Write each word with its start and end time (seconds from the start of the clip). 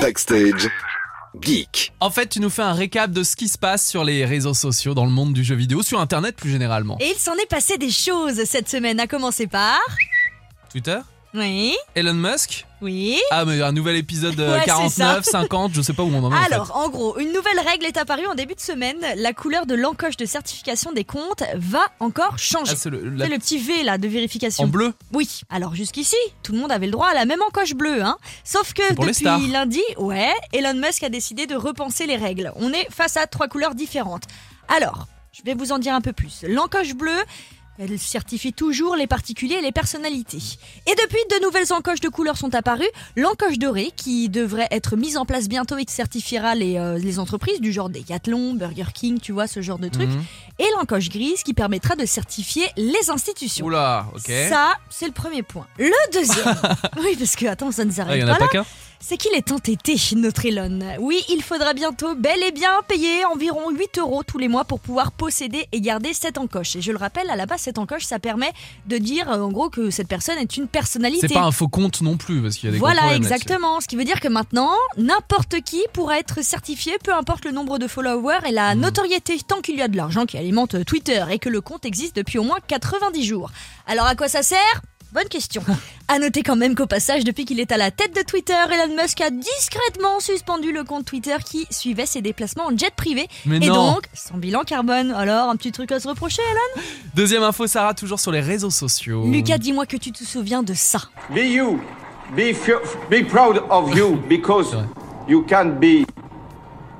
Backstage. 0.00 0.68
Geek. 1.40 1.92
En 2.00 2.10
fait, 2.10 2.28
tu 2.28 2.40
nous 2.40 2.50
fais 2.50 2.62
un 2.62 2.72
récap 2.72 3.10
de 3.10 3.22
ce 3.22 3.36
qui 3.36 3.48
se 3.48 3.58
passe 3.58 3.86
sur 3.88 4.04
les 4.04 4.24
réseaux 4.24 4.54
sociaux, 4.54 4.94
dans 4.94 5.04
le 5.04 5.10
monde 5.10 5.32
du 5.32 5.42
jeu 5.42 5.54
vidéo, 5.54 5.82
sur 5.82 6.00
Internet 6.00 6.36
plus 6.36 6.50
généralement. 6.50 6.96
Et 7.00 7.12
il 7.14 7.18
s'en 7.18 7.34
est 7.34 7.48
passé 7.48 7.78
des 7.78 7.90
choses 7.90 8.44
cette 8.44 8.68
semaine, 8.68 9.00
à 9.00 9.06
commencer 9.06 9.46
par... 9.46 9.80
Twitter 10.70 10.98
Oui, 11.34 11.74
Elon 11.96 12.14
Musk 12.14 12.64
oui. 12.80 13.18
Ah, 13.30 13.46
mais 13.46 13.62
un 13.62 13.72
nouvel 13.72 13.96
épisode 13.96 14.38
euh, 14.38 14.52
Ouais, 14.56 14.60
c'est 14.60 14.66
49, 14.66 15.24
50, 15.24 15.72
je 15.74 15.80
sais 15.80 15.94
pas 15.94 16.02
où 16.02 16.08
on 16.14 16.22
en 16.22 16.30
est. 16.30 16.34
en 16.34 16.38
fait. 16.42 16.52
Alors, 16.52 16.76
en 16.76 16.90
gros, 16.90 17.18
une 17.18 17.28
nouvelle 17.32 17.58
règle 17.66 17.86
est 17.86 17.96
apparue 17.96 18.26
en 18.26 18.34
début 18.34 18.54
de 18.54 18.60
semaine. 18.60 18.98
La 19.16 19.32
couleur 19.32 19.64
de 19.64 19.74
l'encoche 19.74 20.18
de 20.18 20.26
certification 20.26 20.92
des 20.92 21.04
comptes 21.04 21.42
va 21.54 21.80
encore 21.98 22.38
changer. 22.38 22.72
Ah, 22.74 22.76
c'est 22.78 22.90
le, 22.90 23.08
la- 23.08 23.26
le 23.28 23.38
petit 23.38 23.56
V 23.56 23.84
là 23.84 23.96
de 23.96 24.06
vérification. 24.06 24.64
en 24.64 24.66
bleu 24.66 24.92
Oui, 25.14 25.40
alors 25.48 25.74
jusqu'ici, 25.74 26.16
tout 26.42 26.52
le 26.52 26.58
monde 26.58 26.70
avait 26.70 26.84
le 26.84 26.92
droit 26.92 27.08
à 27.08 27.14
la 27.14 27.24
même 27.24 27.40
encoche 27.48 27.72
bleue, 27.72 28.02
hein. 28.02 28.18
Sauf 28.44 28.74
que 28.74 28.82
depuis 28.92 29.46
lundi, 29.50 29.80
ouais, 29.96 30.32
Elon 30.52 30.74
Musk 30.74 31.04
a 31.04 31.08
décidé 31.08 31.46
de 31.46 31.54
repenser 31.56 32.04
les 32.06 32.16
règles. 32.16 32.52
On 32.56 32.70
est 32.70 32.86
face 32.90 33.16
à 33.16 33.26
trois 33.26 33.48
couleurs 33.48 33.74
différentes. 33.74 34.24
Alors, 34.68 35.06
je 35.32 35.40
vais 35.42 35.54
vous 35.54 35.72
en 35.72 35.78
dire 35.78 35.94
un 35.94 36.02
peu 36.02 36.12
plus. 36.12 36.44
L'encoche 36.46 36.92
bleue, 36.94 37.22
elle 37.78 37.98
certifie 37.98 38.52
toujours 38.52 38.96
les 38.96 39.06
particuliers 39.06 39.56
et 39.56 39.60
les 39.62 39.72
personnalités. 39.72 40.38
Et 40.86 40.94
depuis, 41.02 41.18
de 41.30 41.42
nouvelles 41.44 41.72
encoches 41.72 42.00
de 42.00 42.08
couleurs 42.08 42.36
sont 42.36 42.54
apparues. 42.54 42.88
L'encoche 43.16 43.58
dorée, 43.58 43.90
qui 43.96 44.28
devrait 44.28 44.68
être 44.70 44.96
mise 44.96 45.16
en 45.16 45.24
place 45.24 45.48
bientôt 45.48 45.76
et 45.76 45.84
qui 45.84 45.92
certifiera 45.94 46.54
les, 46.54 46.76
euh, 46.78 46.98
les 46.98 47.18
entreprises 47.18 47.60
du 47.60 47.72
genre 47.72 47.88
Decathlon, 47.90 48.54
Burger 48.54 48.86
King, 48.94 49.18
tu 49.20 49.32
vois, 49.32 49.46
ce 49.46 49.60
genre 49.62 49.78
de 49.78 49.88
trucs. 49.88 50.08
Mhm. 50.08 50.22
Et 50.60 50.66
l'encoche 50.78 51.08
grise, 51.08 51.42
qui 51.42 51.52
permettra 51.54 51.96
de 51.96 52.06
certifier 52.06 52.64
les 52.76 53.10
institutions. 53.10 53.66
Oula, 53.66 54.06
ok. 54.14 54.30
Ça, 54.48 54.74
c'est 54.90 55.06
le 55.06 55.12
premier 55.12 55.42
point. 55.42 55.66
Le 55.78 55.90
deuxième, 56.12 56.56
oui, 57.02 57.16
parce 57.18 57.34
que 57.36 57.46
attends, 57.46 57.72
ça 57.72 57.84
ne 57.84 57.90
Ah, 57.90 57.94
s'arrête 57.94 58.18
il 58.18 58.24
en 58.24 58.26
pas 58.28 58.32
a 58.34 58.38
là, 58.38 58.46
pas 58.46 58.48
qu'un 58.48 58.66
c'est 59.06 59.18
qu'il 59.18 59.34
est 59.34 59.52
entêté, 59.52 59.96
notre 60.16 60.46
Elon. 60.46 60.78
Oui, 60.98 61.22
il 61.28 61.42
faudra 61.42 61.74
bientôt 61.74 62.14
bel 62.14 62.42
et 62.42 62.52
bien 62.52 62.80
payer 62.88 63.26
environ 63.26 63.70
8 63.70 63.98
euros 63.98 64.22
tous 64.22 64.38
les 64.38 64.48
mois 64.48 64.64
pour 64.64 64.80
pouvoir 64.80 65.12
posséder 65.12 65.66
et 65.72 65.82
garder 65.82 66.14
cette 66.14 66.38
encoche. 66.38 66.74
Et 66.76 66.80
je 66.80 66.90
le 66.90 66.96
rappelle, 66.96 67.28
à 67.28 67.36
la 67.36 67.44
base, 67.44 67.60
cette 67.60 67.76
encoche, 67.76 68.04
ça 68.04 68.18
permet 68.18 68.50
de 68.86 68.96
dire 68.96 69.30
euh, 69.30 69.42
en 69.42 69.50
gros 69.50 69.68
que 69.68 69.90
cette 69.90 70.08
personne 70.08 70.38
est 70.38 70.56
une 70.56 70.68
personnalité. 70.68 71.28
C'est 71.28 71.34
pas 71.34 71.42
un 71.42 71.52
faux 71.52 71.68
compte 71.68 72.00
non 72.00 72.16
plus, 72.16 72.40
parce 72.40 72.56
qu'il 72.56 72.68
y 72.68 72.70
a 72.70 72.72
des 72.72 72.78
Voilà, 72.78 73.14
exactement. 73.14 73.82
Ce 73.82 73.88
qui 73.88 73.96
veut 73.96 74.04
dire 74.04 74.20
que 74.20 74.28
maintenant, 74.28 74.72
n'importe 74.96 75.60
qui 75.60 75.82
pourra 75.92 76.18
être 76.18 76.42
certifié, 76.42 76.94
peu 77.04 77.12
importe 77.12 77.44
le 77.44 77.50
nombre 77.50 77.78
de 77.78 77.86
followers 77.86 78.38
et 78.46 78.52
Hmm. 78.52 78.54
la 78.54 78.74
notoriété, 78.74 79.36
tant 79.46 79.60
qu'il 79.60 79.76
y 79.76 79.82
a 79.82 79.88
de 79.88 79.98
l'argent 79.98 80.24
qui 80.24 80.38
alimente 80.38 80.82
Twitter 80.86 81.22
et 81.30 81.38
que 81.38 81.50
le 81.50 81.60
compte 81.60 81.84
existe 81.84 82.16
depuis 82.16 82.38
au 82.38 82.42
moins 82.42 82.58
90 82.66 83.22
jours. 83.22 83.50
Alors 83.86 84.06
à 84.06 84.14
quoi 84.14 84.28
ça 84.28 84.42
sert? 84.42 84.80
Bonne 85.14 85.28
question. 85.28 85.62
À 86.08 86.18
noter 86.18 86.42
quand 86.42 86.56
même 86.56 86.74
qu'au 86.74 86.86
passage, 86.86 87.22
depuis 87.22 87.44
qu'il 87.44 87.60
est 87.60 87.70
à 87.70 87.76
la 87.76 87.92
tête 87.92 88.16
de 88.16 88.22
Twitter, 88.22 88.52
Elon 88.52 89.00
Musk 89.00 89.20
a 89.20 89.30
discrètement 89.30 90.18
suspendu 90.18 90.72
le 90.72 90.82
compte 90.82 91.04
Twitter 91.04 91.36
qui 91.48 91.68
suivait 91.70 92.04
ses 92.04 92.20
déplacements 92.20 92.66
en 92.66 92.76
jet 92.76 92.92
privé. 92.96 93.28
Mais 93.46 93.58
et 93.58 93.68
non. 93.68 93.92
donc, 93.92 94.06
sans 94.12 94.38
bilan 94.38 94.62
carbone. 94.64 95.12
Alors, 95.12 95.50
un 95.50 95.56
petit 95.56 95.70
truc 95.70 95.92
à 95.92 96.00
se 96.00 96.08
reprocher, 96.08 96.42
Elon? 96.42 96.82
Deuxième 97.14 97.44
info, 97.44 97.68
Sarah, 97.68 97.94
toujours 97.94 98.18
sur 98.18 98.32
les 98.32 98.40
réseaux 98.40 98.70
sociaux. 98.70 99.24
Lucas, 99.30 99.58
dis-moi 99.58 99.86
que 99.86 99.96
tu 99.96 100.10
te 100.10 100.24
souviens 100.24 100.64
de 100.64 100.74
ça. 100.74 100.98
Be 101.30 101.38
you. 101.38 101.80
Be, 102.36 102.52
be 103.08 103.24
proud 103.24 103.62
of 103.70 103.96
you 103.96 104.16
because 104.28 104.76
you 105.28 105.46
can 105.48 105.78
be 105.78 106.04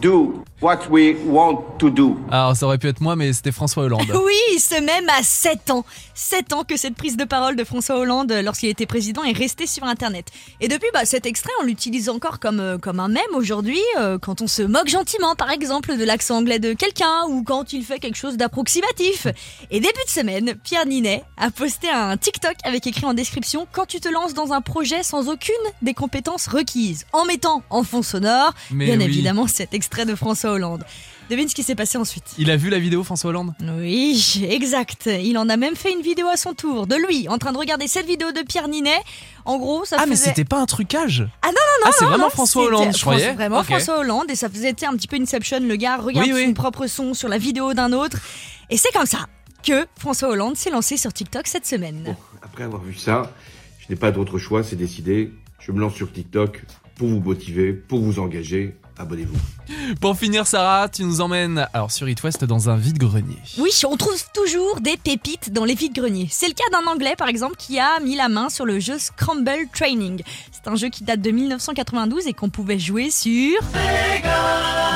do 0.00 0.42
what 0.60 0.80
we 0.90 1.16
want 1.26 1.64
to 1.78 1.90
do. 1.90 2.16
Alors, 2.30 2.54
ça 2.56 2.66
aurait 2.66 2.78
pu 2.78 2.88
être 2.88 3.00
moi, 3.00 3.16
mais 3.16 3.32
c'était 3.32 3.52
François 3.52 3.84
Hollande. 3.84 4.06
Oui, 4.30 4.58
c'est 4.58 4.80
même 4.80 5.08
à 5.08 5.22
7 5.22 5.70
ans. 5.70 5.84
7 6.14 6.52
ans 6.52 6.64
que 6.64 6.76
cette 6.76 6.94
prise 6.94 7.16
de 7.16 7.24
parole 7.24 7.56
de 7.56 7.64
François 7.64 7.96
Hollande 7.96 8.30
euh, 8.32 8.42
lorsqu'il 8.42 8.68
était 8.68 8.86
président 8.86 9.24
est 9.24 9.32
restée 9.36 9.66
sur 9.66 9.84
Internet. 9.84 10.26
Et 10.60 10.68
depuis, 10.68 10.88
bah, 10.92 11.04
cet 11.04 11.26
extrait, 11.26 11.52
on 11.62 11.64
l'utilise 11.64 12.08
encore 12.08 12.38
comme, 12.38 12.60
euh, 12.60 12.78
comme 12.78 13.00
un 13.00 13.08
mème 13.08 13.22
aujourd'hui, 13.34 13.80
euh, 13.98 14.18
quand 14.18 14.40
on 14.40 14.46
se 14.46 14.62
moque 14.62 14.88
gentiment, 14.88 15.34
par 15.34 15.50
exemple, 15.50 15.96
de 15.96 16.04
l'accent 16.04 16.36
anglais 16.38 16.58
de 16.58 16.74
quelqu'un 16.74 17.24
ou 17.28 17.42
quand 17.42 17.72
il 17.72 17.82
fait 17.84 17.98
quelque 17.98 18.16
chose 18.16 18.36
d'approximatif. 18.36 19.26
Et 19.70 19.80
début 19.80 20.04
de 20.06 20.10
semaine, 20.10 20.54
Pierre 20.62 20.86
Ninet 20.86 21.24
a 21.36 21.50
posté 21.50 21.88
un 21.90 22.16
TikTok 22.16 22.54
avec 22.64 22.86
écrit 22.86 23.06
en 23.06 23.14
description 23.14 23.66
Quand 23.72 23.86
tu 23.86 24.00
te 24.00 24.08
lances 24.08 24.34
dans 24.34 24.52
un 24.52 24.60
projet 24.60 25.02
sans 25.02 25.28
aucune 25.28 25.54
des 25.82 25.94
compétences 25.94 26.46
requises, 26.46 27.06
en 27.12 27.24
mettant 27.24 27.62
en 27.70 27.82
fond 27.82 28.02
sonore, 28.02 28.52
Mais 28.70 28.86
bien 28.86 28.98
oui. 28.98 29.04
évidemment, 29.04 29.46
cet 29.46 29.74
extrait 29.74 30.04
de 30.04 30.14
François 30.14 30.49
Hollande. 30.52 30.84
Devine 31.28 31.48
ce 31.48 31.54
qui 31.54 31.62
s'est 31.62 31.76
passé 31.76 31.96
ensuite. 31.96 32.24
Il 32.38 32.50
a 32.50 32.56
vu 32.56 32.70
la 32.70 32.80
vidéo, 32.80 33.04
François 33.04 33.30
Hollande? 33.30 33.52
Oui, 33.78 34.44
exact. 34.50 35.08
Il 35.22 35.38
en 35.38 35.48
a 35.48 35.56
même 35.56 35.76
fait 35.76 35.92
une 35.92 36.02
vidéo 36.02 36.26
à 36.26 36.36
son 36.36 36.54
tour, 36.54 36.88
de 36.88 36.96
lui, 36.96 37.28
en 37.28 37.38
train 37.38 37.52
de 37.52 37.58
regarder 37.58 37.86
cette 37.86 38.06
vidéo 38.06 38.32
de 38.32 38.40
Pierre 38.42 38.66
Ninet. 38.66 38.98
En 39.44 39.56
gros, 39.58 39.84
ça 39.84 39.96
Ah, 40.00 40.06
mais 40.06 40.16
c'était 40.16 40.44
pas 40.44 40.58
un 40.60 40.66
trucage 40.66 41.28
Ah 41.42 41.46
non, 41.46 41.52
non, 41.52 41.84
non, 41.84 41.86
Ah, 41.86 41.90
c'est 41.96 42.04
vraiment 42.04 42.24
non, 42.24 42.30
François 42.30 42.64
Hollande, 42.64 42.96
je 42.96 43.00
croyais. 43.00 43.32
Vraiment. 43.32 43.62
François 43.62 44.00
Hollande, 44.00 44.28
et 44.28 44.34
ça 44.34 44.48
faisait 44.48 44.74
un 44.84 44.96
petit 44.96 45.06
peu 45.06 45.16
Inception, 45.20 45.60
le 45.60 45.76
gars 45.76 45.98
regarde 45.98 46.26
Oui, 46.26 46.32
oui. 46.34 46.46
son 46.46 46.52
propre 46.54 46.86
son 46.88 47.14
sur 47.14 47.28
la 47.28 47.38
vidéo 47.38 47.74
d'un 47.74 47.92
autre. 47.92 48.18
Et 48.68 48.76
c'est 48.76 48.92
comme 48.92 49.06
ça 49.06 49.28
que 49.62 49.86
François 49.98 50.30
Hollande 50.30 50.56
s'est 50.56 50.70
lancé 50.70 50.96
sur 50.96 51.12
TikTok 51.12 51.46
cette 51.46 51.66
semaine. 51.66 52.02
Bon, 52.04 52.16
après 52.42 52.64
avoir 52.64 52.82
vu 52.82 52.94
ça, 52.94 53.32
je 53.78 53.86
n'ai 53.88 53.96
pas 53.96 54.10
d'autre 54.10 54.38
choix, 54.38 54.64
c'est 54.64 54.74
décidé. 54.76 55.32
Je 55.60 55.70
me 55.70 55.78
lance 55.78 55.94
sur 55.94 56.10
TikTok 56.12 56.62
pour 56.96 57.06
vous 57.08 57.20
motiver, 57.20 57.72
pour 57.72 58.00
vous 58.00 58.18
engager. 58.18 58.74
Abonnez-vous. 59.00 59.94
Pour 60.00 60.16
finir, 60.16 60.46
Sarah, 60.46 60.88
tu 60.88 61.04
nous 61.04 61.22
emmènes 61.22 61.66
alors 61.72 61.90
sur 61.90 62.06
It 62.08 62.22
West 62.22 62.44
dans 62.44 62.68
un 62.68 62.76
vide-grenier. 62.76 63.38
Oui, 63.58 63.70
on 63.88 63.96
trouve 63.96 64.22
toujours 64.34 64.80
des 64.80 64.98
pépites 64.98 65.52
dans 65.52 65.64
les 65.64 65.74
vides-greniers. 65.74 66.28
C'est 66.30 66.48
le 66.48 66.54
cas 66.54 66.64
d'un 66.70 66.86
Anglais, 66.86 67.14
par 67.16 67.28
exemple, 67.28 67.56
qui 67.56 67.78
a 67.78 67.98
mis 68.00 68.14
la 68.14 68.28
main 68.28 68.50
sur 68.50 68.66
le 68.66 68.78
jeu 68.78 68.98
Scramble 68.98 69.68
Training. 69.72 70.22
C'est 70.52 70.68
un 70.68 70.76
jeu 70.76 70.90
qui 70.90 71.02
date 71.02 71.22
de 71.22 71.30
1992 71.30 72.26
et 72.26 72.34
qu'on 72.34 72.50
pouvait 72.50 72.78
jouer 72.78 73.10
sur... 73.10 73.58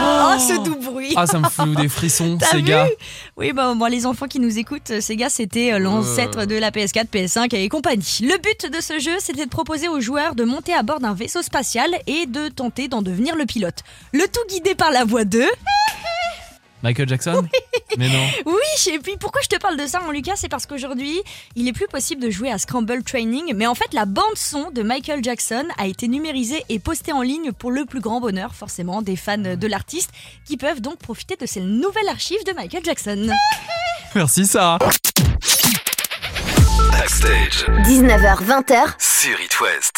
Oh, 0.01 0.39
ce 0.39 0.65
doux 0.65 0.77
bruit 0.77 1.13
Ah, 1.17 1.27
ça 1.27 1.39
me 1.39 1.49
fout 1.49 1.75
des 1.77 1.89
frissons, 1.89 2.37
T'as 2.41 2.47
ces 2.47 2.57
vu 2.59 2.63
gars. 2.65 2.89
Oui, 3.37 3.53
bah, 3.53 3.73
bon, 3.75 3.87
les 3.87 4.07
enfants 4.07 4.27
qui 4.27 4.41
nous 4.41 4.59
écoutent, 4.59 4.91
euh, 4.91 5.01
Sega, 5.01 5.29
c'était 5.29 5.73
euh, 5.73 5.79
l'ancêtre 5.79 6.47
de 6.47 6.57
la 6.57 6.71
PS4, 6.71 7.07
PS5 7.07 7.55
et 7.55 7.69
compagnie. 7.69 8.19
Le 8.23 8.37
but 8.39 8.71
de 8.71 8.81
ce 8.81 8.99
jeu, 8.99 9.13
c'était 9.21 9.45
de 9.45 9.51
proposer 9.51 9.89
aux 9.89 10.01
joueurs 10.01 10.35
de 10.35 10.45
monter 10.45 10.75
à 10.75 10.83
bord 10.83 11.01
d'un 11.01 11.15
vaisseau 11.15 11.43
spatial 11.43 11.91
et 12.07 12.27
de 12.27 12.49
tenter 12.49 12.89
d'en 12.89 13.03
devenir 13.03 13.37
le 13.37 13.47
pilote. 13.47 13.81
Le 14.13 14.25
tout 14.27 14.41
guidé 14.49 14.75
par 14.75 14.91
la 14.91 15.05
voix 15.05 15.25
de... 15.25 15.45
Michael 16.83 17.09
Jackson? 17.09 17.47
Mais 17.99 18.09
non. 18.09 18.27
Oui, 18.47 18.93
et 18.93 18.99
puis 18.99 19.17
pourquoi 19.19 19.41
je 19.43 19.49
te 19.49 19.59
parle 19.61 19.77
de 19.77 19.87
ça, 19.87 20.01
mon 20.01 20.11
Lucas 20.11 20.35
C'est 20.37 20.49
parce 20.49 20.67
qu'aujourd'hui, 20.67 21.21
il 21.57 21.69
est 21.69 21.73
plus 21.73 21.87
possible 21.89 22.23
de 22.23 22.31
jouer 22.31 22.51
à 22.51 22.59
Scramble 22.59 23.03
Training, 23.03 23.53
mais 23.55 23.67
en 23.67 23.75
fait, 23.75 23.93
la 23.93 24.05
bande-son 24.05 24.71
de 24.71 24.83
Michael 24.83 25.23
Jackson 25.23 25.65
a 25.79 25.87
été 25.87 26.09
numérisée 26.09 26.65
et 26.69 26.79
postée 26.79 27.13
en 27.13 27.23
ligne 27.23 27.53
pour 27.53 27.71
le 27.71 27.85
plus 27.85 28.01
grand 28.01 28.21
bonheur, 28.21 28.55
forcément, 28.55 29.03
des 29.03 29.17
fans 29.17 29.39
de 29.39 29.67
l'artiste, 29.67 30.11
qui 30.45 30.57
peuvent 30.57 30.81
donc 30.81 30.99
profiter 30.99 31.37
de 31.37 31.47
ces 31.47 31.61
nouvelles 31.61 32.09
archives 32.09 32.45
de 32.47 32.53
Michael 32.53 32.85
Jackson. 32.85 33.29
Merci, 34.15 34.47
Sarah. 34.47 34.79
Backstage. 36.93 37.67
19h20h, 37.85 38.95
Sur 38.99 39.41
It 39.41 39.61
West. 39.61 39.95